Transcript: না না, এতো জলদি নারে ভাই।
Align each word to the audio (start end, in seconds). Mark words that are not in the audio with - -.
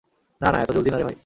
না 0.41 0.47
না, 0.51 0.57
এতো 0.63 0.73
জলদি 0.73 0.89
নারে 0.91 1.03
ভাই। 1.03 1.17